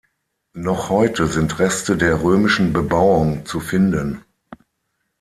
[0.55, 4.25] Noch heute sind Reste der römischen Bebauung zu finden.